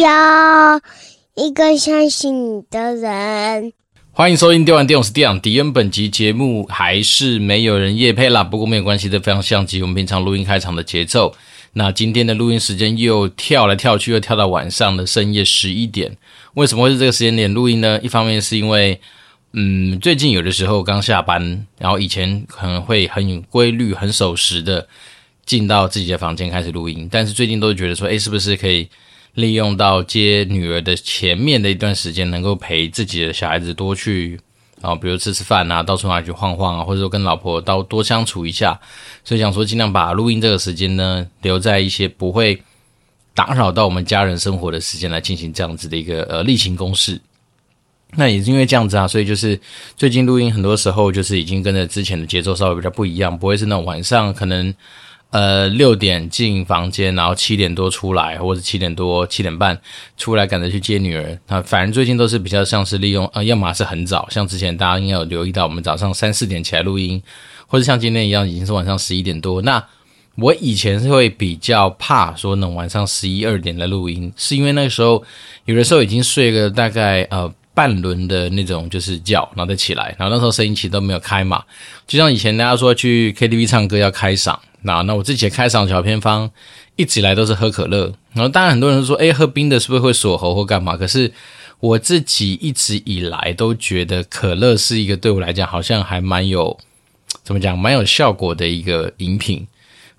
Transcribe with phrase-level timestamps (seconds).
[0.00, 0.80] 要
[1.34, 3.72] 一个相信你的人。
[4.12, 5.72] 欢迎收听《电玩电影》，是电养迪恩。
[5.72, 11.34] 本集节目还是没有人夜配啦，不过没有关系，这非常像极我们平常录音开场的节奏。
[11.74, 16.16] 那今天的录音时间又跳来跳去，又跳到晚上的深夜十一点。
[16.54, 18.00] 为什么会是这个时间点录音呢？
[18.02, 19.00] 一方面是因为，
[19.52, 24.88] 嗯，最近有的时候刚下班，然后以前可能会很有规律、很守时的
[25.46, 28.88] 进到自己的房间开始录音，但是最近都觉得说，诶，是不是可以
[29.38, 34.38] 利用到接女儿的前面的一段时间，能够陪自己的小孩子多去。
[34.80, 38.78] 啊，比如吃吃饭啊，到处哪里去晃晃啊，或者说跟老婆到多相处一下，
[39.24, 42.62] 所以想说尽量把录音这个时间呢，留在一些不会
[43.34, 47.20] 打扰到我们家人生活的时间来进行这样子的一个呃例行公事。
[48.14, 49.60] 那也是因为这样子啊，所以就是
[49.96, 54.72] 最近录音很多时候就是已经跟着之前的节奏稍微比较不一样，不会是那种晚上可能。
[55.30, 59.78] 呃，六点进房间，然后七点多出来，或者七点多七点半
[60.16, 61.38] 出来，赶着去接女儿。
[61.48, 67.22] 那反正最近都是比较像是利用，呃，要么是很早，像之前大家应该有留意到，我们早上三四点起来录音，
[67.66, 69.60] 或者像今天一样，已经是晚上十一点多。
[69.60, 69.84] 那
[70.36, 75.22] 我以前是会比较怕说能晚上十一二点来录音，是因为那个时候
[75.66, 81.62] 有的时候已经睡个大概呃半轮的那种就是叫，然后再起来，然后那时候声音其实都没有开嘛，
[82.08, 84.58] 就像以前大家说去 KTV 唱歌要开嗓。
[84.82, 86.50] 那那我自己开场小偏方，
[86.96, 88.12] 一直以来都是喝可乐。
[88.32, 90.96] 然后当然很多人说，诶，喝冰的是不是会锁喉或干嘛？
[90.96, 91.32] 可是
[91.78, 96.76] 我自己一直以来都觉得可乐是一个对我来讲好像还蛮有
[97.44, 99.64] 怎么讲，蛮有效果的一个饮品。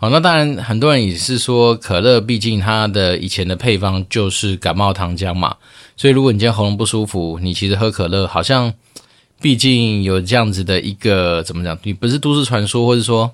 [0.01, 5.57] 好，那当然很多人也是说可乐，毕竟它的以前的配方就是感冒糖浆嘛。
[5.97, 8.73] 所以如果你今天喉咙不舒服，你其实喝可乐好像，
[9.41, 11.77] 毕竟有这样子的一个怎么讲？
[11.83, 13.29] 你不是都市传说，或者说。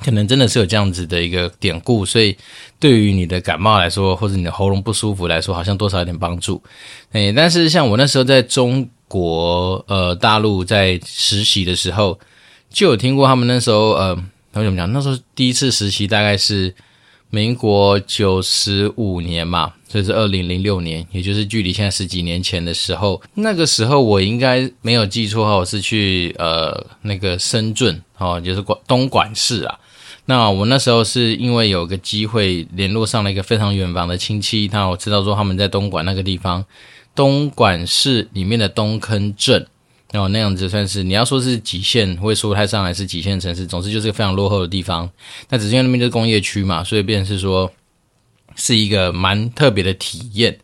[0.00, 2.36] 可能真的是有这样子的一个典故，所以
[2.78, 6.62] 对于你的感冒来说，或者你的喉咙不舒服来说，好像多少有点帮助。
[7.10, 12.16] 诶，但是像我那时候在中国呃大陆在实习的时候，
[12.70, 14.16] 就有听过他们那时候呃，
[14.58, 14.92] 他们怎么讲？
[14.92, 16.74] 那时候第一次实习大概是
[17.30, 23.20] 民国九十五年嘛，所以是二零零六年，也就是距离现在十几年前的时候。
[23.34, 29.78] 那个时候我应该没有记错哈，我是去呃那个深圳哦，就是广东莞市啊。
[30.24, 36.64] 那我那时候是因为有个机会联络上了一个非常远房的亲戚，那我知道说他们在东莞那个地方，
[37.14, 39.66] 东莞市里面的东坑镇，
[40.12, 45.10] 然后那样子算是你要说是几线，会说不太上来是极限城市，总之就是个非常落后的地方。
[45.48, 47.70] 那只是因为那边就是工业区嘛，所以变成是说
[48.56, 50.58] 是一个蛮特别的体验。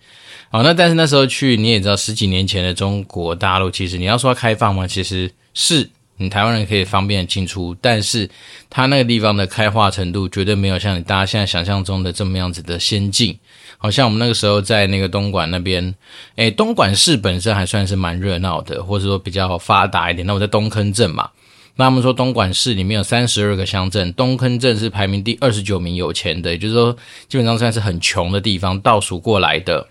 [0.51, 5.91] 好，那但是那时候去你也知道，十几年前的中国大陆，其实你要说开放嘛，其实是。
[6.17, 8.31] 你台湾人可以方便进出，但是
[8.71, 13.39] 它那个地方的开化程度绝对没有像你大家现在想象中的这么样子的先进。
[13.77, 15.95] 好像我们那个时候在那个东莞那边，
[16.37, 20.27] 诶，东莞市本身还算是蛮热闹的，或者说比较发达一点。
[20.27, 21.29] 那我在东坑镇嘛，
[21.77, 26.97] 那他们说东莞市里面有三十二个乡镇，东坑镇是排名第二十九名有钱的，也就是说
[27.29, 29.89] 基本上算是很穷的地方倒数过来的。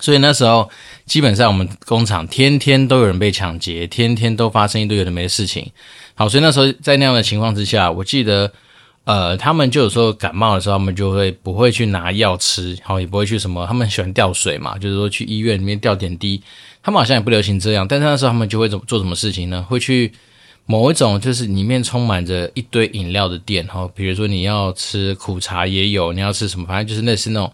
[0.00, 0.68] 所以那时候，
[1.06, 5.70] 基本上我们工厂天天都有人被抢劫，天天都发生一堆有的没的事情。
[6.14, 8.52] 好，所以那时候在那样的情况之下，我记得，
[9.04, 16.42] 呃，他们就有时候感冒的时候，他们就会不会去拿药吃，好，也不会去什么，他们喜欢吊水嘛，就是说去医院里面吊点滴。
[16.82, 19.64] 他们好像也不流行这样，但是那时候他们就会怎么做什么事情呢？
[19.68, 20.10] 会去
[20.66, 27.52] 某一种就是里面充满着一堆饮料的店，哈，比如说你要吃苦茶也有，你要吃什么，反正就是类似那种。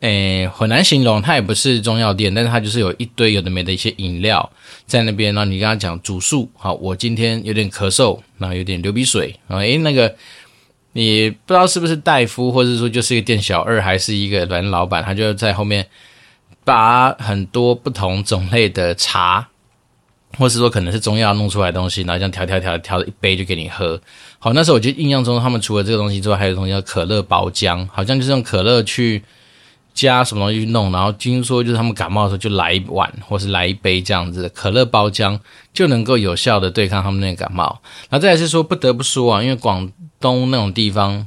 [0.00, 4.48] 诶，很难形容，它也不是中药店，但是它就是有一堆有的没的一些饮料
[4.86, 5.34] 在那边。
[5.34, 10.14] 然后你跟他讲主诉，好，我今天有点咳嗽，然后有点流鼻水，然后诶，那个
[10.92, 15.86] 你不知道是不是大夫，或者说就是一个店小二，还是一个软老板，他就在后面
[16.62, 19.48] 把很多不同种类的茶，
[20.36, 23.98] 或是说可能是中药弄出来的东西，然后这样调调调调一杯就给你喝。
[24.38, 29.22] 好，那时候我就印象中，他们除了这个东西之外，还有东西叫可乐包浆，好像就是用可乐去。
[29.96, 35.40] 加什么东西去弄，然后听说就是他们感冒的时候就来一碗或是来一杯这样子的可乐包浆，
[35.72, 37.80] 就能够有效的对抗他们那个感冒。
[38.10, 39.90] 然后再来是说，不得不说啊，因为广
[40.20, 41.26] 东那种地方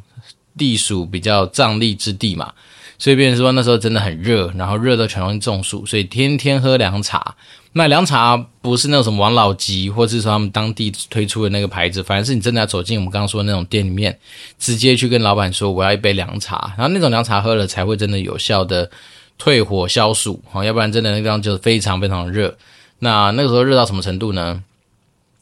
[0.55, 2.53] 地属比较瘴疠之地嘛。
[2.99, 7.35] 所以，变成说那时候真的很热，然后热到全容易中暑，所以天天喝凉茶。
[7.71, 14.19] 那凉茶不是那种什么王老吉，或是说他们当地推出的那个牌子，反正是你真的要走进我们刚刚说的那种店里面，
[14.57, 18.89] 直接去跟老板说我要一杯凉茶，然后那种凉茶喝了才会真的有效的
[19.37, 22.57] 退火消暑，好，要不然真的那个地方就是非常非常热。
[22.99, 24.61] 那那个时候热到什么程度呢？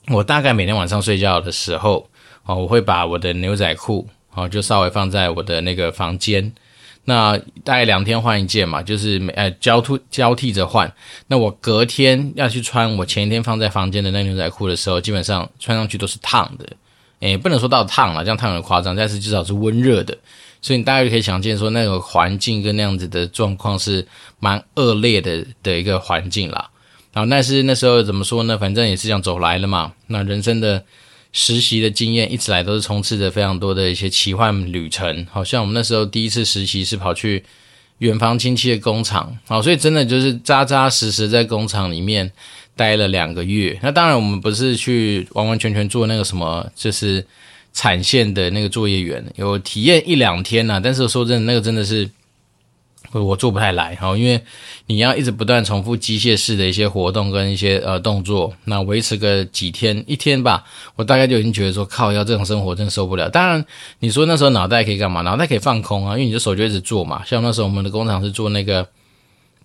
[0.10, 2.07] 我大概每天晚上睡觉的时候，
[2.45, 6.53] 哦，我会把我的牛仔裤，哦，就稍微放在我的那个房间。
[7.09, 10.92] 那大概两天换一件嘛，就是每呃交替交替着换。
[11.27, 16.65] 那我隔天要去穿我前一天放在房间的那牛仔裤的时候，基本上穿上去都是烫的，
[17.21, 20.18] 诶，不能说到烫了，这样烫很夸张，但是至少是温热的。
[20.62, 24.06] 所以你大概就可以想见说，那个环境跟那样子的状况是
[24.42, 26.69] 蛮恶劣的的一个环境啦。
[27.13, 28.57] 然后，但是那时候怎么说呢？
[28.57, 29.94] 反正也是这样走来了嘛。
[30.07, 30.83] 那人生的
[31.31, 35.25] 实习的经验一直来都是充斥着非常多的一些奇幻旅程。
[35.31, 37.44] 好像我们那时候第一次实习是跑去
[38.00, 42.31] 远房亲戚的工厂，好，所以真的就是扎扎实实在工厂里面
[42.75, 43.77] 待了两个月。
[43.81, 47.25] 那当然，我们不是去完完全全做那个什么，就是。
[47.74, 52.09] 产线的那个作业员有体验一两天呐、啊，但是说真的，那个真的是
[53.13, 54.39] 我做不太来哈，因为
[54.88, 60.63] 你要一直不断重复机械式的一些活动跟一些呃动作，那维持个几天一天吧，
[60.95, 63.30] 我大概就已经觉得说靠，要这种生活真的受不了。
[63.30, 63.65] 当然，
[64.00, 65.21] 你说那时候脑袋可以干嘛？
[65.21, 67.24] 脑袋可以放空啊，因为你的手就一直做嘛。
[67.25, 68.88] 像那时候我们的工厂是做那个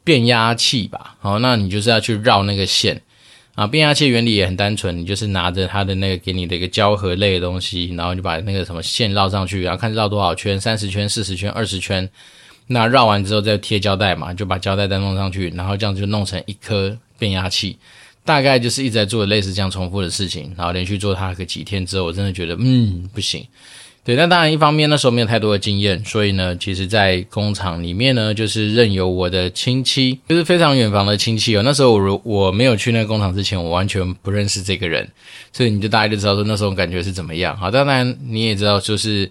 [0.04, 3.02] 变压器吧，好，那你就是要去绕那个线。
[3.54, 12.08] 啊，变压器原理也很单纯，你就是拿着它的那个给你的一个胶合类的东西，然后就把那个什么线绕上去，然后看绕多少圈，三十圈、四十圈、二十圈，
[12.72, 17.78] 那绕完之后再贴胶带嘛，就把胶带再弄上去，然后这样就弄成一颗变压器，
[18.24, 23.46] 大概就是一直在做类似这样重复的事情，然后连续做它个几天之后，我真的觉得嗯不行。
[24.04, 31.62] 对，那当然，一方面那时候没有太多的经验，所以呢，其实，在工厂里面呢，就是任由我的亲戚，就是非常远房的亲戚哦。
[31.64, 35.08] 那时候我如我没有去那个工厂之前，我完全不认识这个人，
[35.52, 37.56] 所以你就大概就知道说那时候感觉是怎么样。
[37.56, 39.30] 好，当然你也知道，就是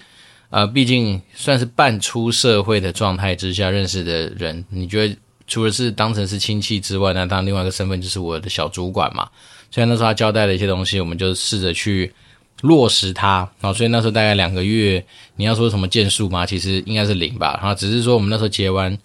[0.51, 5.18] 呃，毕竟算是半出社会的状态之下认识的人，你觉得
[5.48, 9.27] 除了是当成是亲戚之外，那当另外一个身份就是我的小主管嘛。
[9.71, 12.13] 虽然那时候他交代了一些东西，我们就试着去。
[12.62, 15.03] 落实他，然后所以那时候大概两个月，
[15.36, 16.45] 你要说什么建树吗？
[16.45, 17.57] 其实应该是零吧。
[17.59, 18.95] 然后只是说我们那时候结完，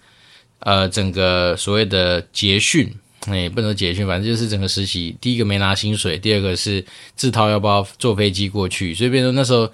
[0.59, 2.93] 呃，整个所谓的结训，
[3.25, 5.17] 哎，不能说结训，反正就是整个实习。
[5.19, 6.85] 第一个没拿薪水，第二个是
[7.15, 8.93] 自掏腰包坐飞机过去。
[8.93, 9.67] 所以变成那时候，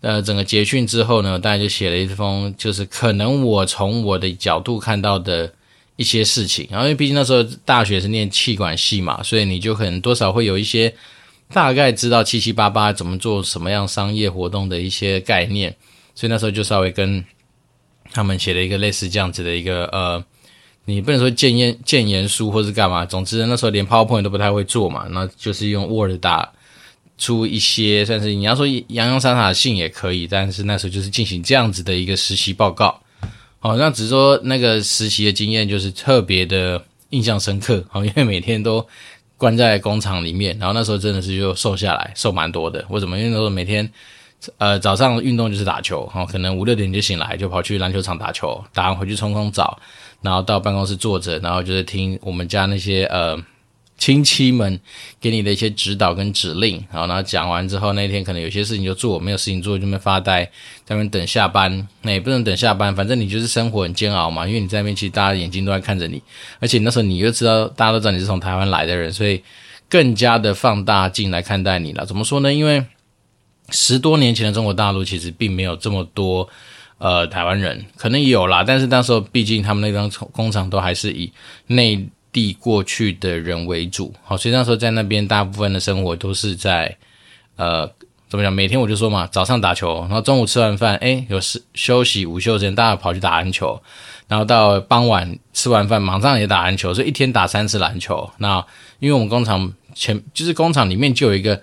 [0.00, 5.52] 呃，整个结训之后呢，大家就写了一封，就是可能我从我的角度看到的
[5.96, 6.66] 一些事情。
[6.70, 10.94] 然后因为毕竟那时候大学是念气管系嘛，所以你就可能多少会有一些。
[11.50, 15.74] 大概知道七七八八怎么做什么样商业活动的一些概念，
[16.14, 17.24] 所以那时候就稍微跟
[18.12, 20.22] 他们写了一个类似这样子的一个呃，
[20.84, 26.52] 你不能说建言建言书或是干嘛，总之那时候连 PowerPoint 都不太会做嘛，那就是用 Word 打
[27.18, 32.98] 出一些算是你要说洋洋洒洒的信也可以，但是那时候就是进行这样子的一个实习报告。
[33.58, 38.86] 好，那只是说那个实习的经验就是特别的印象深刻， 好，因为每天都。
[39.40, 42.84] 关在工厂里面，然后那时候真的是就瘦下来，瘦蛮多的。
[42.88, 43.16] 为什么？
[43.16, 43.88] 因为那时候每天，
[44.56, 49.78] 呃，早上运动就是打球，然后可能五六点就醒来，就跑去篮球场打球，打完回去冲冲澡，
[50.22, 53.40] 然后到办公室坐着，然后就是听我们家那些呃。
[53.98, 54.78] 亲戚们
[55.20, 60.44] 给你的一些指导跟指令，然后，讲完之后，那天可能有些事情就做，没有事情做就那边发呆，
[60.84, 61.86] 在那边等下班。
[62.02, 66.22] 那也不能等下班，反正你就是生活很煎熬嘛，因为你在那边，其实大家眼睛都在看着你，
[66.60, 69.42] 而且那时候你又知道，大家都知道你是从台湾来的人，所以
[69.88, 72.06] 更加的放大镜来看待你了。
[72.06, 72.54] 怎么说呢？
[72.54, 72.84] 因为
[73.70, 76.48] 十多年前的中国大陆其实并没有这么多
[76.98, 81.32] 呃台湾人，可能有啦，但是那时候毕竟他们那张工厂都还是以
[81.66, 82.08] 内。
[82.38, 86.96] 地过去的人为主，好，所以那时候在那边大部分的生活都是在，
[87.56, 87.84] 呃，
[88.28, 88.52] 怎么讲？
[88.52, 93.82] 每天我就说嘛，早上打球，然后中午吃完饭，诶，有时休息午休时间，大家跑去打篮球，
[94.28, 98.30] 然后到傍晚吃完饭，马上也打篮球，所以一天打三次篮球。
[98.38, 98.64] 那
[99.00, 101.60] 因为我们工厂前就是工厂里面就有一个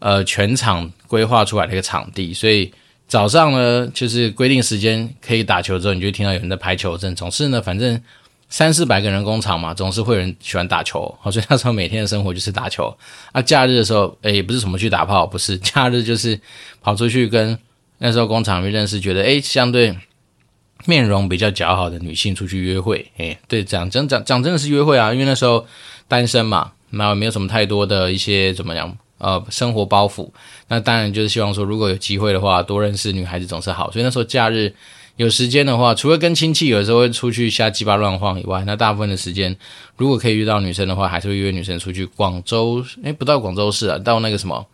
[0.00, 2.70] 呃全场规划出来的一个场地，所以
[3.06, 7.98] 早上呢就是规定时间可以打球之后，你就听到有人在排球阵，总是呢，反正。
[8.48, 12.96] 三四百个人工厂嘛，总是会有人喜欢打球，好， 所以那时候每天的生活就是打球。
[13.32, 16.40] 啊，假日的时候，诶，也不是什么去打炮，不是， 假日就是
[16.80, 17.58] 跑出去跟
[17.98, 19.94] 那时候工厂里面认识，觉得诶，相对
[20.86, 25.66] 面容比较姣好的女性出去约会，诶，对，讲真讲讲真的是约会啊，因为那时候
[26.08, 30.30] 单身嘛，那没有什么太多的一些怎么样，呃，生活包袱。
[30.68, 33.90] 那当然就是希望说，如果有机会的话，多认识女孩子总是好。
[33.90, 34.74] 所以那时候假日。
[35.18, 39.54] 有时间的话，除了跟亲戚有时候会出去瞎鸡巴乱晃以外，那大部分的时间，
[39.96, 42.06] 如果可以遇到女生的话，还是会约女生出去。
[42.06, 44.64] 广州，诶，不到广州市啊，到那个什么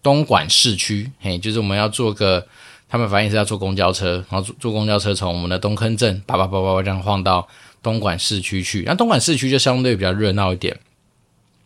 [0.00, 2.46] 东莞市区，嘿，就是我们要坐个，
[2.88, 7.48] 他们反映是要坐公交车，然后坐坐公交车从我们的东坑镇叭叭叭叭这样晃到
[7.82, 8.84] 东莞市区去。
[8.86, 10.78] 那东莞市区就相对比较热闹一点，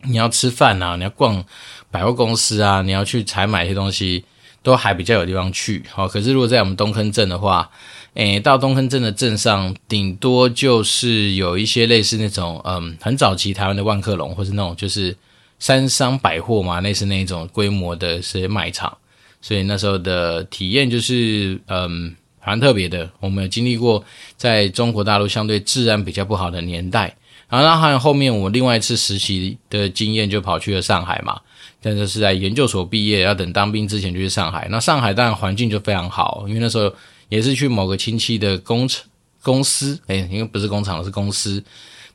[0.01, 1.45] 你要吃饭啊，你要逛
[1.91, 4.25] 百货公司啊，你要去采买一些东西，
[4.63, 5.83] 都还比较有地方去。
[5.91, 7.69] 好，可是如果在我们东坑镇的话，
[8.15, 15.15] 诶，到东坑镇的镇上，顶多就是有一些类似那种，嗯，很早期台湾的万客隆，或是那种就是
[15.59, 18.97] 三商百货嘛，类似那种规模的一些卖场。
[19.41, 23.09] 所以那时候的体验就是，嗯，蛮特别的。
[23.19, 24.03] 我们有经历过
[24.37, 27.15] 在中国大陆相对治安比较不好的年代。
[27.47, 31.39] 然后，还有后面我另外一次实习的经验，就跑去了上海嘛。
[31.79, 34.67] 但是是在研究所毕业，要等当兵之前就去上海。
[34.71, 36.91] 那上海当然环境就非常好，因为那时候
[37.29, 39.03] 也是去某个亲戚的工厂
[39.41, 41.63] 公司，诶，因为不是工厂，是公司。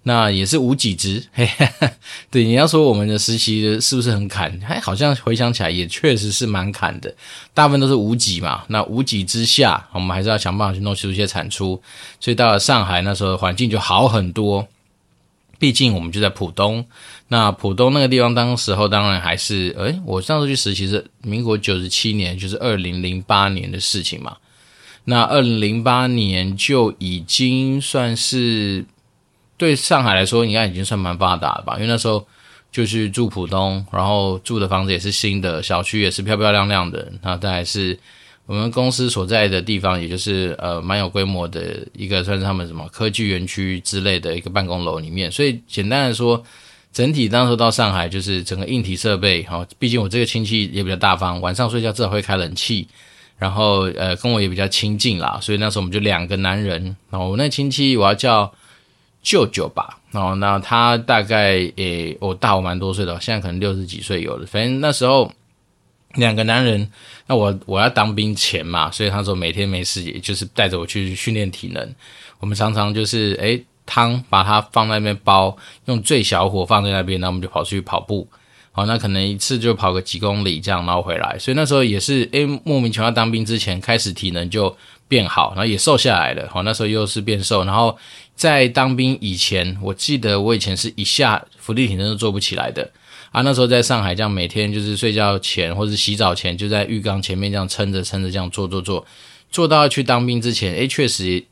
[0.04, 1.90] 那也是无几职，嘿嘿嘿，
[2.30, 4.50] 对，你要说我们的实习是不是很砍？
[4.66, 7.14] 哎好像回想起来也确实是蛮砍的，
[7.52, 8.64] 大部分都是无几嘛。
[8.68, 11.82] 那无几之下，我们还是要想办法去弄出一些产出。
[12.18, 14.66] 所以到了上海那时候环境就好很多，
[15.58, 16.82] 毕竟我们就在浦东。
[17.28, 24.34] 那浦东那个地方，当时候当然还是，诶，我上次去实习是民国九十七年，就是二零零八年的事情嘛。
[25.10, 28.86] 那二零零八年就已经算是。
[29.60, 31.74] 对上海来说，应该已经算蛮发达了吧？
[31.74, 32.26] 因为那时候
[32.72, 37.12] 就是住浦东，然后住的房子也是新的，小区也是漂漂亮亮的。
[37.20, 37.98] 那再来是
[38.46, 45.30] 我们公司所在的地方，也就是呃蛮有规模的一个，算是他们什么科技园区之类的一个办公楼里面。
[45.30, 46.42] 所以简单来说，
[46.90, 52.88] 整体当时到上海就是整个硬体设备，哈，毕竟我这个亲戚也比较大方，晚上睡觉至少会开冷气，
[53.40, 58.52] 然后呃跟我也比较亲近啦，所以那时候我们就两个男人，然后我那亲戚我要叫。
[59.22, 64.46] 舅舅吧，哦，那他大概诶，我、大我蛮多岁的，现在可能六十几岁有了。
[64.46, 65.30] 反正那时候
[66.14, 66.90] 两个男人，
[67.26, 71.94] 那我我要当兵前嘛，所以他说每天没事，也就是带着我去训练体能。
[72.38, 75.54] 我们常常就是诶，汤把它放在那边煲，
[75.84, 78.26] 用最小火放在那边，那我们就跑出去跑步。
[78.80, 81.36] 哦，那可能一次就跑个几公里这样，然后回来。
[81.38, 86.48] 所以那时候也是诶，莫名其妙当兵之前开始体能就变好，然后也瘦下来了。
[86.50, 87.96] 好，那时候又是变瘦，然后。
[88.36, 92.90] 在当兵以前，我记得我以前是一下伏地挺身都做不起来的
[93.32, 93.42] 啊。
[93.42, 99.06] 那时候在上海，这样每天就是睡觉前或者洗澡前，就在浴缸前面这样撑着撑着这样做做做，
[99.50, 101.44] 做到去当兵之前，诶，确实，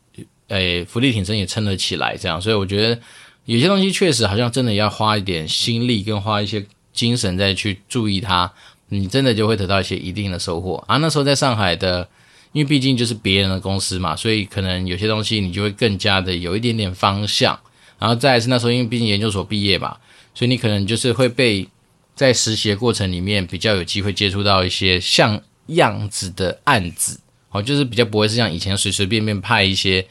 [0.46, 2.40] 诶，伏地挺身也撑得起来这样。
[2.40, 2.98] 所以我觉得
[3.44, 6.64] 有些东西确实好像真的要花一点心力跟花一些
[6.98, 8.50] 精神再去注意它，
[8.88, 10.96] 你真的就会得到一些一定的收获啊。
[10.96, 12.08] 那时候在上海的。
[12.52, 17.56] 因为毕竟就是别人的公司嘛，所以可能有些东西你就会更加的有一点点方向。
[17.98, 19.94] 然后再是那时候，因为毕竟研究所毕业嘛，
[20.34, 21.68] 所以你可能就是会被
[22.14, 30.06] 在实习的过程里面比较有机会接触到一些像样子的案子，哦，就是比较不会是像以前随随便便派一些。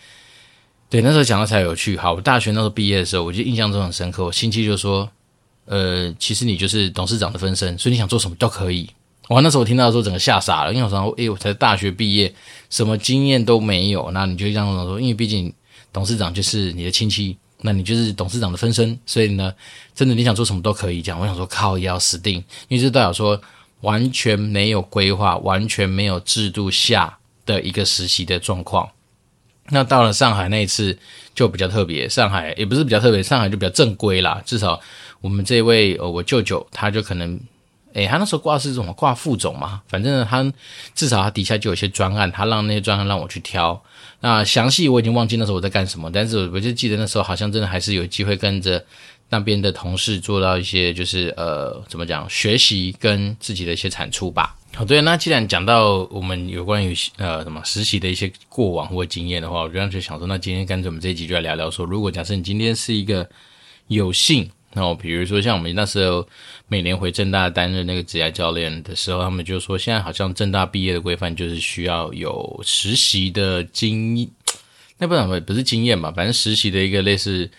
[0.88, 1.98] 对，那时候讲的才有趣。
[1.98, 4.24] 好，我大学那时候毕业的时候，我就印象中很深刻。
[4.24, 5.10] 我亲戚就说
[5.68, 8.90] ：“呃，其实你就是董事长的分身，所以你想做什么都可以。”
[9.30, 12.34] 哇，那时候我听到的时候，整个吓傻了，因为我说，诶，我才大学毕业，
[12.70, 15.54] 什么经验都没有，那你就这样说，因为毕竟
[15.92, 19.54] 董事长就是你的亲戚，那你就是董事长的分身，所以呢，
[19.94, 21.20] 真的你想做什么都可以讲。
[21.20, 22.36] 我想说，靠，也要死定，
[22.70, 23.38] 因为这代表说
[23.82, 28.90] 完全没有规划、完全没有制度下的一个实习的状况。
[29.70, 30.98] 那到了上海那一次
[31.34, 34.80] 就比较特别，上海也不是比较特别，上海就比较正规啦，至少
[35.22, 37.40] 我们这位呃，我舅舅他就可能。
[37.94, 38.94] 诶，他那时候挂是什么？
[38.94, 40.54] 挂副总嘛，反正他
[40.94, 43.82] 至少他底下就有些专案，他让那些专案让我去挑。
[44.20, 48.86] 那详细我已经忘记那时候我在干什么，但是我就记得那时候好像真的还是有机会跟着
[49.30, 54.56] 那边的同事做到一些，就是呃，怎么讲，学习跟自己的一些产出吧。
[54.78, 63.28] 好，对，那既然讲到我们有关于呃什么实习的一些过往或经验的话，我刚刚就想说，那今天干脆我们这一集就来聊聊说，如果假设你今天是一个
[63.88, 64.48] 有幸。
[64.74, 66.24] 那我比如说，像我们那时候
[66.68, 74.30] 每年回正大担任那个职业教练的时候，他们就说，现在好像正大毕业的规范就是需要有实习的经验，
[75.00, 77.50] 那不然不是经验吧，反正实习的一个类似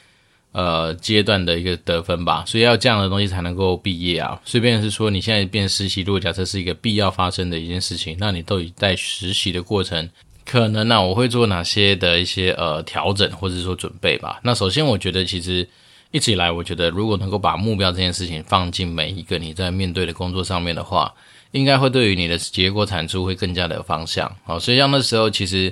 [0.52, 4.40] 呃阶段的一个得分吧，所以要这样的东西才能够毕业啊。
[4.44, 10.08] 随便是说，你现在变实习，如果假设是一个必要发生的一件事情，那你都已在实习的过程，
[10.44, 14.40] 可能呢、我会做哪些的一些呃调整或者说准备吧。
[14.42, 15.68] 那首先，我觉得其实。
[16.10, 21.12] 一直以来，我觉得如果能够把目标这件事情放进每一个你在面对的工作上面的话，
[21.50, 24.34] 应该会对于你的结果产出会更加的有方向。
[24.42, 25.70] 好，所以像那时候，其实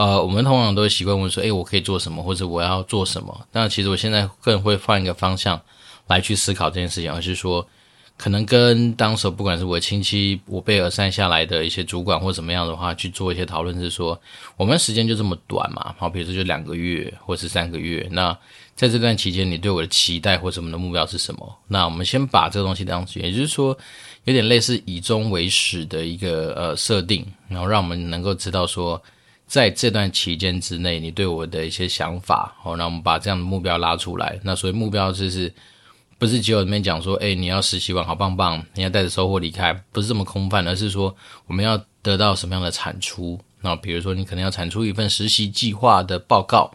[0.00, 5.60] 呃，我们通常都会习惯问说：“诶，我可以做什么，或者我要做什么？”但其实我现在更会换一个方向
[6.06, 7.68] 来去思考这件事情，而是说，
[8.16, 14.18] 可能跟当时不管是我亲戚、我被而筛下来的一些主管或怎么样的话，去做一些讨论，是说
[14.56, 15.94] 我们时间就这么短嘛？
[15.98, 18.34] 好，比如说就两个月或是三个月，那。
[18.76, 21.58] 在这段期间，你对我的期待或者我们的目标是什么？
[21.68, 23.76] 那我们先把这个东西当成，也就是说，
[24.24, 28.98] 有点类似以终为始的一个呃设定，然后让我们能够知道说，
[29.50, 34.38] 在这段期间之内，你对我的一些想法，好，那我们把这样的目标拉出来。
[34.44, 35.52] 那所以目标就是，
[36.18, 41.12] 不是只有里面讲说，哎，你要实习完好棒棒，你要带着收获离开，不是这么空泛，而是说
[41.48, 43.40] 我们要得到什么样的产出。
[43.60, 46.72] 那比如说，你可能要产出一份实习计划的报告，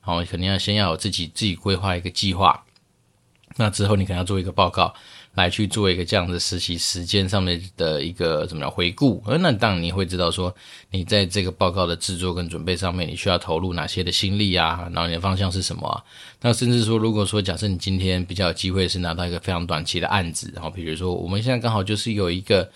[0.00, 2.64] 好，肯定要先要有自己自己规划一个计划。
[3.54, 4.92] 那之后，你可能要做一个报告，
[5.36, 9.22] 来去做一个这样的实习时间上面的一个怎么样回顾。
[9.26, 10.52] 而那当然你会知道说，
[10.90, 14.88] 你在这个报告的制作跟准备上面，你需要投入哪些的心力啊？
[14.92, 16.04] 然后你的方向是什么？
[16.40, 22.68] 那甚至说，如果说假设你今天比较有机会是拿到一个非常短期的案子，然后比如说我们现在刚好就是有一个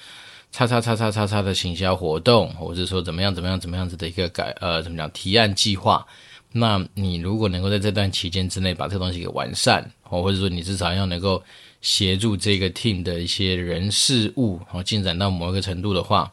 [0.52, 6.06] 叉叉叉叉叉叉的行销活动，或者说怎么样怎么样怎么样子的一个改呃怎么讲提案计划。
[6.52, 11.40] 那你如果能够在这段期间之内把这个东西给完善，或者说你至少要能够
[11.80, 16.32] 协助这个 team 的一些人事物，然后，进展到某一个程度的话，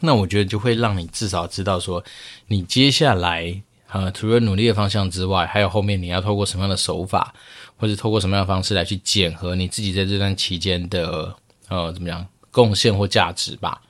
[0.00, 2.04] 那我觉得就会让你至少知道说，
[2.46, 7.34] 你接下来啊，除了努力的方向之外，还有后面你要透过什么样的手法，
[7.76, 11.34] 或者透过什么样的方式来去检核你自己在这段期间的
[11.68, 13.80] 呃怎么样贡献或价值吧。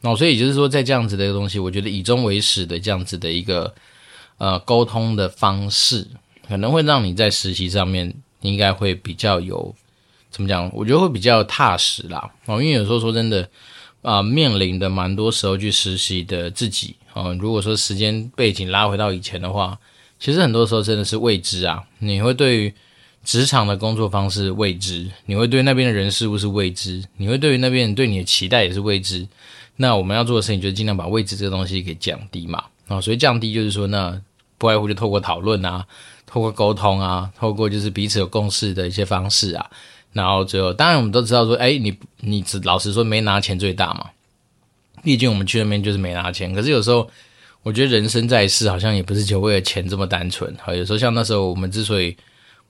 [0.00, 3.74] 那所以就是说，在这样子的一个东西，我觉得以终为始的这样子的一个。
[4.36, 6.04] 呃，沟通的方式
[6.48, 9.72] 可能会让你在实习上面应该会比较有
[10.34, 10.68] 怎么讲？
[10.74, 12.28] 我觉得会比较踏实啦。
[12.46, 13.48] 哦，因为有时候说真的
[14.02, 19.78] 啊，面临的蛮多时候去实习的自己啊，如果说时间背景拉回到以前的话，
[20.18, 21.84] 其实很多时候真的是未知啊。
[22.00, 22.74] 你会对于
[23.22, 29.24] 职场的工作方式未知，你会对那边的人事物是未知，你会对于那边对你的期待也是未知。
[29.76, 32.64] 那我们要做的事情就是尽量把未知这个东西给降低嘛。
[32.88, 34.20] 啊，所以降低就是说，那
[34.58, 35.86] 不外乎就透过讨论啊，
[36.26, 39.70] 透过沟通啊，透过就是彼此有共识的一些方式啊，
[40.14, 44.06] 然后最后，当然我们都知道说，哎，你你只老实说没拿钱最大嘛，
[45.02, 46.54] 毕竟我们去那边就是没拿钱。
[46.54, 47.10] 可是有时候，
[47.62, 50.54] 我觉得人生在世好像也不是就为了钱这么单纯。
[50.62, 52.16] 好，有时候像那时候我们之所以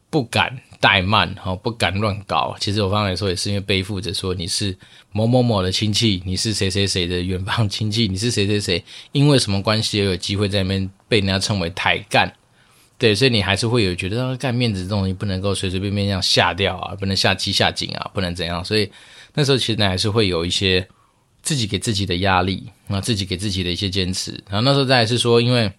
[0.09, 2.57] 不敢怠慢，哈，不敢乱搞。
[2.59, 4.77] 其实我刚才说也是因为背负着说你是
[5.13, 12.33] 某某某的亲戚，你是谁谁谁的远方亲戚，你是谁谁谁，因为什么关系而有机会在那边被人家称为抬干，
[13.05, 18.65] 对，所以你还是会有觉得干面子这种东西不能够随随便便这样下掉啊，不能下鸡下井啊，不能怎样。
[18.65, 18.91] 所以
[19.35, 20.89] 那时候其实呢还是会有一些
[21.43, 24.31] 自己给自己的压力，啊，自己给自己的一些坚持。
[24.49, 25.71] 然后那时候再来是说，因为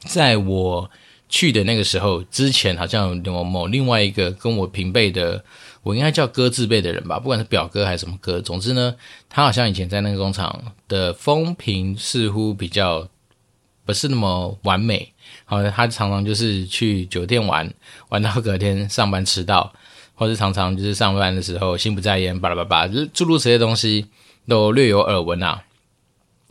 [0.00, 0.90] 在我。
[1.28, 5.44] 去的那个时候，之前好像有某某另外一个跟我平辈的，
[5.82, 8.94] 我应该叫哥字辈的人吧，不管是表哥还是什么哥，总之呢，
[9.28, 13.08] 他好像以前在那个工厂的风评似乎比较
[13.86, 15.10] 不是那么完美，
[15.44, 17.72] 好他常常就是去酒店玩，
[18.08, 19.72] 玩到隔天上班迟到，
[20.14, 24.06] 或者常常就是上班的时候心不在焉，巴拉巴拉，诸如此类东西
[24.48, 25.62] 都略有耳闻啊。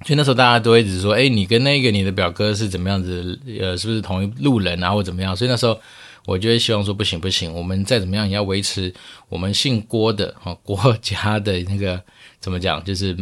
[0.06, 3.40] 所以那时候大家都会一直说，哎，你跟那个你的表哥是怎么样子？
[3.60, 5.36] 呃，是不是同一路人啊，或怎么样？
[5.36, 5.80] 所以那时候
[6.26, 8.94] 我就会希望说，不行不行，我们再怎么样也要维持
[9.30, 12.02] 我们姓郭的哈郭家的那个
[12.40, 12.84] 怎么讲？
[12.84, 13.16] 就是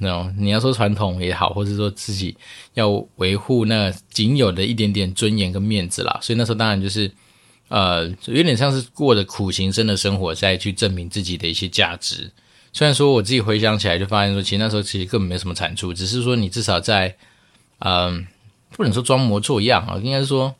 [0.00, 2.36] 那种你要说传统也好，或者说自己
[2.74, 6.18] 要维护那仅有的一点点尊严跟面子啦。
[6.20, 7.10] 所以那时候当然就是
[7.68, 12.28] 呃，有点像是过着苦行僧的生活，再去证明自己的一些价值。
[12.72, 17.14] 虽然说我自己回想起来，就发现说，其实那时候其实根本没什么产出，只是说你至少在，
[17.80, 18.26] 嗯、
[18.70, 20.54] 不能说装模作样啊，应该是说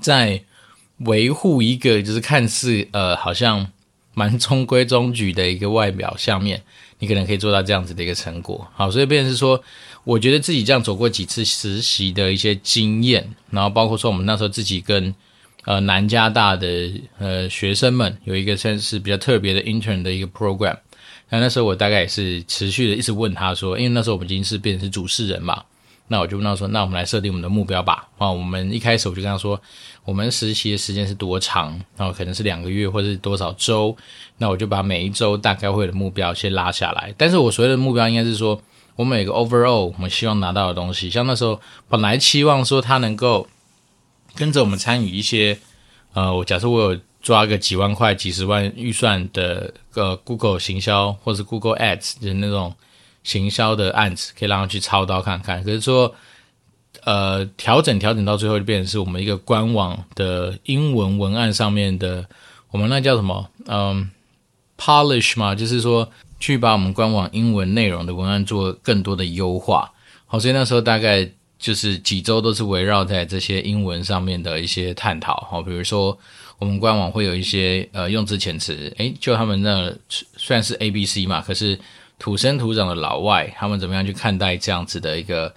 [0.00, 0.42] 在
[0.98, 3.68] 维护一个就是看似呃好像
[4.14, 6.62] 蛮中规中矩的一个外表下面，
[6.98, 8.66] 你可能可以做到这样子的一个成果。
[8.74, 9.62] 好，所以变成是说，
[10.04, 15.14] 我觉得自己这样走过几次实习的一些经验，然后包括说我们那时候自己跟
[15.64, 20.76] 呃南加大的呃学生们有一个算是比较特别的 intern 的一个 program。
[21.30, 25.64] 那那时候我大概也是持续的一直问他说，因为那时候我们已经是变成是主事人嘛，
[26.08, 28.08] 那我就问他说，那我们来设定我们的目标吧。
[28.18, 29.60] 啊，我们一开始我就跟他说，
[30.04, 33.96] 我们实习的时间是多长，然后可能是两个月或者是多少周，
[34.38, 37.14] 那我就把每一周大概会的目标先拉下来。
[37.16, 38.60] 但是我所谓的目标应该是说，
[38.96, 43.46] 我们有一个 overall 我们希望拿到的东西，像那时候本来期望说他能够
[44.34, 45.58] 跟着我们参与一些，
[46.12, 47.00] 呃，我假设我有。
[47.24, 52.74] 抓个几万块、几十万预算的个 Google 行销，或者是 Google Ads，就是那种
[53.24, 55.60] 行销的案子，可以让他去操刀看看。
[55.64, 56.14] 可是说，
[57.02, 62.24] 呃，调整调整到最后就变成是我们一个官网的英文文案上面的，
[62.70, 63.50] 我们那叫什么？
[63.66, 64.08] 嗯
[64.78, 66.08] ，polish 嘛，就是说
[66.38, 69.90] 去把我们官网英文内容的文案做更多的优化。
[70.26, 75.46] 好，所以那时候大概就是几周都是围绕在这些英文上面的一些探讨。
[75.50, 76.16] 好，比如说。
[76.60, 81.78] 我们官网会有一些呃用字遣词，诶，就他们那虽然是 ABC 嘛，可是
[82.18, 85.52] 土生土长的老外，他们怎么样去看待这样子的一个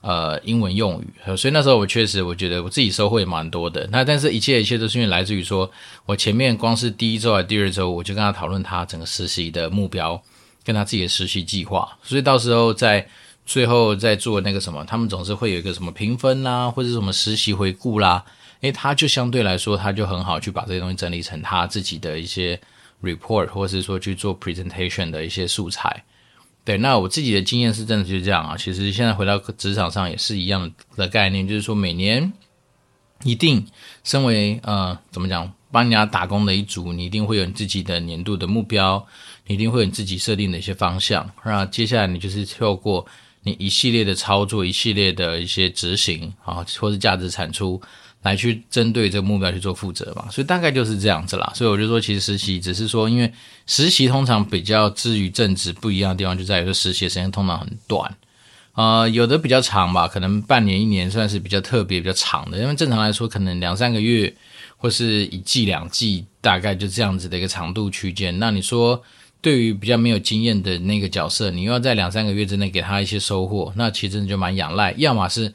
[0.00, 1.36] 呃英文用语。
[1.36, 3.86] 所以那时候我确实我觉得我自己收获也蛮多的。
[3.90, 5.70] 那但是一切一切都是因为来自于说
[6.04, 10.20] 我前面光是第一周还是第二周，我就跟他讨论他整个实习的目标，
[10.64, 11.96] 跟他自己的实习计划。
[12.02, 13.06] 所以到时候在
[13.44, 18.24] 最后再做那个什么，他们总是会有一个什么评分啦，或者什么实习回顾啦。
[18.62, 22.58] 诶，他就相对来说，他就很好去把这些东西整理成他自己的一些
[23.02, 26.04] report，或是说去做 presentation 的一些素材。
[26.64, 28.56] 对，那我自己的经验是真的就是这样啊。
[28.56, 32.32] 其实现在回到职场上也是一样的概念，就是说每年
[33.22, 33.64] 一定
[34.02, 39.06] 身为呃怎么讲，帮人家打工的一组，你一定会有你自己的年度的目标，
[39.46, 41.30] 你一定会有你自己设定的一些方向。
[41.44, 43.06] 那接下来你就是透过
[43.42, 47.80] 你一系列的操作，一系列的一些执行啊，或是价值产出。
[48.26, 51.52] 来去针对这个目标去做负责嘛，所以大概就是这样子啦。
[51.54, 53.32] 所以我就说，其实实习只是说，因为
[53.68, 58.16] 实习通常比较之于正职不一样的地方，就在于说实习的时间通常很短，
[58.74, 62.58] 呃，有的比较长吧，可能半年一年算是比较特别比较长的。
[62.58, 64.34] 因为正常来说，可能两三个月
[64.76, 68.36] 或是一季两季，大概就这样子的一个长度区间。
[68.40, 69.00] 那你说，
[69.40, 75.54] 对于比较没有经验的那个角色，你又要在两三个月之内给他一些收获，那其实你就蛮仰赖，要么是。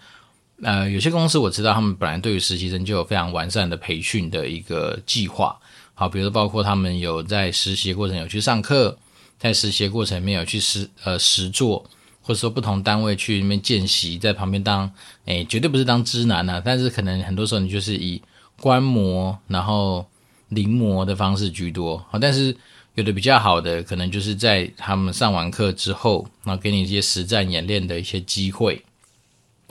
[0.64, 5.58] 呃，有些公司我知道，他们本来对于实习生就有非常完善的培训的一个计划。
[5.94, 8.98] 好，比如说包括他们有在实习过程有去上课，
[9.40, 11.84] 在实习过程里面有去实呃实做，
[12.22, 14.92] 或者说不同单位去那边见习，在旁边当
[15.26, 18.22] 诶，绝对不是当知男啊，但是可能很多时候你就是以
[18.60, 20.06] 观摩然后
[20.50, 21.98] 临摹的方式居多。
[22.10, 22.56] 好，但是
[22.94, 28.84] 有的比较好的，可能就是在他们上完课之后，然后给你一些实战演练的一些机会。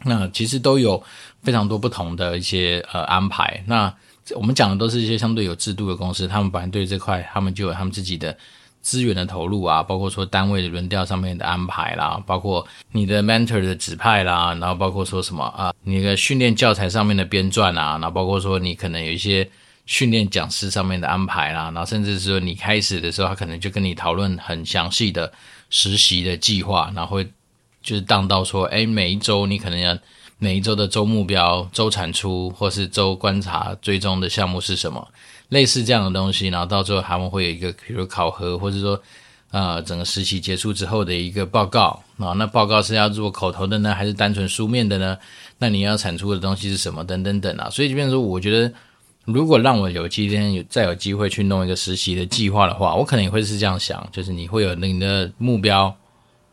[0.04, 1.02] 那其实都有
[1.42, 3.62] 非常多不同的一些呃安排。
[3.66, 3.92] 那
[4.36, 8.36] 我们讲的都是一些相对有制度的公司，他们本来对这块，他们就有他们自己的
[8.80, 19.48] 资源的投入啊，包括说单位的轮调上面的安排啦，包括你的 mentor 的指派啦，然后包括说什么啊，你的训练教材上面的编撰啊，然后包括说你可能有一些
[19.86, 25.32] 训练讲师上面的安排啦，然后甚至是说你开始的时候，他可能就跟你讨论很详细的
[25.70, 27.26] 实习的计划，然后会。
[27.82, 29.96] 就是当到说，哎，每一周你可能要
[30.38, 35.06] 每一周的周目标、周产出，或是周观察追踪的项目是什么，
[35.50, 39.00] 类似这样的东西，然后到最后他们会有一个，比如考核，或者说，
[39.50, 45.18] 呃，整个实习结束之后的一个报告啊，那报告是要做口头的呢，还是单纯书面的呢？
[45.58, 47.04] 那你要产出的东西是什么？
[47.04, 48.72] 等等等啊，所以这边说，我觉得
[49.24, 55.94] 如果让我有今天有再有机会去弄一个实习的计划的话，我可能也会是这样想，就是你会有你的目标。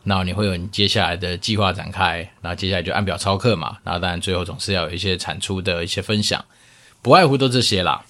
[0.07, 6.43] 然后你会有你接下来的计划展开，然后接下来就按表操课嘛，然后当然最后总是要有一些产出的一些分享，
[7.01, 8.05] 不外乎都这些啦。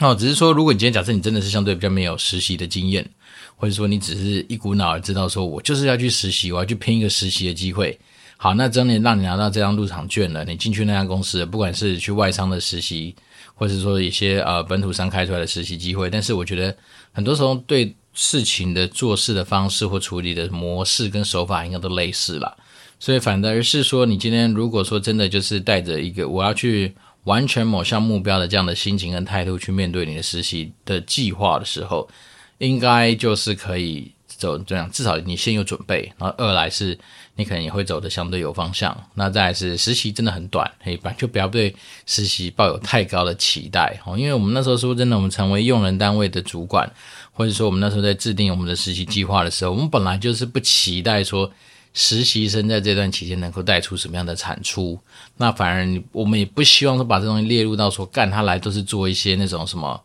[0.00, 3.08] 哦，只是说，如果你今天假设你真的是相对比较没有实习的经验，
[3.56, 7.98] 或者说你只是一股脑儿知道说我就是要去实习，我要去拼一个实习的机会，
[8.36, 13.14] 好，那真的让你拿到这张入场券了，你进去那家公司，不管是去外商的实习，
[13.54, 16.76] 或者说一些呃本土商开出来的实习机会，但是我觉得
[17.12, 17.96] 很多时候对。
[18.18, 22.56] 事情的做事的方式或处理的模式跟手法应该都类似啦，
[22.98, 32.08] 所以反而是说，你今天如果说真的就是带着一个我要去完成某项目标的这样的心情跟态度去面对你的实习的计划的时候，
[32.56, 36.98] 应该就是可以走这样，至少你先有准备，然后二来是
[37.34, 38.96] 你可能也会走得相对有方向。
[39.12, 41.74] 那再来是实习真的很短，嘿，就不要对
[42.06, 46.90] 实习抱有太高的期待哦，因为我们那时候说真的，我们成为用人单位的主管。
[47.36, 51.52] 或者说，我们那时候在制定我们的实习计划的时候，我们本来就是不期待说
[51.92, 54.98] 实习生在这段期间能够带出什么样的产出。
[55.36, 60.02] 那反而我们也不希望说把这东西列入到说干他来都是做一些那种什么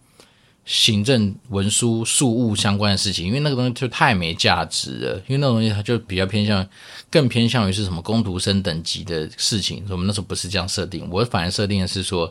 [0.66, 5.16] 行政文书事务相关的事情，因为那个东西就太没价值了。
[5.28, 6.68] 因为那个东西它就比较偏向，
[7.10, 9.82] 更偏向于是什么工读生等级的事情。
[9.90, 12.30] 我们那时候不是这样设定，我反而设定的是说，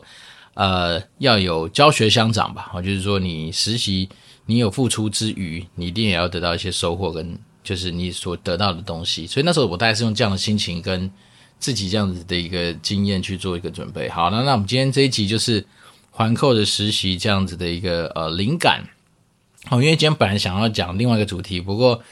[0.53, 2.71] 呃，要有教学相长吧。
[2.75, 4.07] 就是说你实习。
[4.51, 9.25] 你有付出之余，你一定也要得到一些收获，跟就是你所得到的东西。
[9.25, 11.09] 所以那时候我大概是用这样的心情跟
[11.57, 14.09] 自己这样子的一个经验去做一个准备。
[14.09, 15.65] 好，那那我们今天这一集就是
[16.09, 18.83] 环扣的实习这样子的一个呃灵感。
[19.67, 22.03] 好，因为今天本来想要讲另外一个主题，不过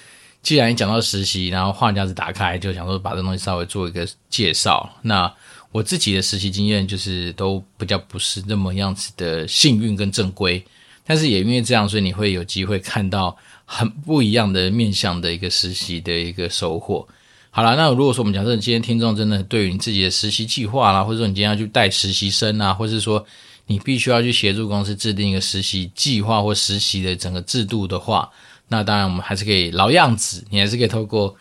[0.42, 4.90] 既然讲到实习，然后话匣子打开，就想说把这东西稍微做一个介绍。
[5.02, 5.30] 那
[5.74, 10.64] 我自己的实习经验就是都比较不是那么样子的幸运跟正规。
[11.10, 17.08] 但是也因为这样，所以你会有机会看到很不一样的面向的一个实习的一个收获。
[17.50, 23.26] 好了，那如果说我们假设你今天听众真的对于你自己的实习计划啦，或者说你今天要去带实习生啊，或者是说
[23.66, 28.30] 你必须要去协助公司制定一个实习计划或实习的整个制度的话，
[28.68, 31.36] 那当然我们还是可以老样子，你还是可以透过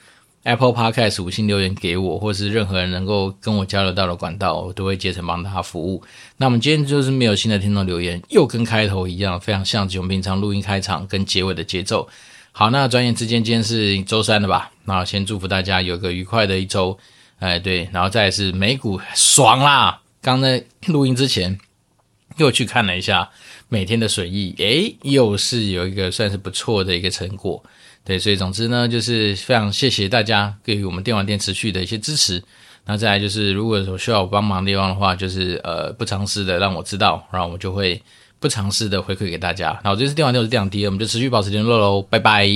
[0.49, 6.03] Apple Podcast 五星留言给我，或是任何人能够跟我交流到的管道，我都会竭诚帮大家服务。
[6.39, 12.09] 那我们今天就是没有新的听众留言，又跟开头一样，非常像我们平常录音开场跟结尾的节奏。
[12.53, 14.73] 好，那转眼之间，今天是周三了吧？
[14.87, 16.99] 那先祝福大家有个愉快的一周。
[17.41, 20.01] 哎，对，然后再是美股爽啦！
[20.23, 21.59] 刚在录音之前
[22.39, 23.29] 又去看了一下
[23.69, 27.63] 每天的损益，诶，又是有一个算是不错的一个成果。
[28.09, 32.43] 对，所以总之呢，就是非常谢谢大家给予我们电玩店持续的一些支持。
[32.87, 38.01] 那再来就是，如果有需要我帮忙的地方的话，就是呃不尝试的让我知道，然后我就会
[38.41, 39.79] 不尝试的回馈给大家。
[39.85, 42.49] 那我这次电玩店，我是电玩 D，我们就持续保持联络喽，拜拜。